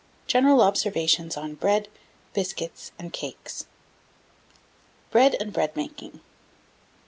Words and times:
GENERAL 0.25 0.63
OBSERVATIONS 0.63 1.37
ON 1.37 1.53
BREAD, 1.53 1.87
BISCUITS, 2.33 2.91
AND 2.97 3.13
CAKES. 3.13 3.67
BREAD 5.11 5.37
AND 5.39 5.53
BREAD 5.53 5.75
MAKING. 5.75 6.21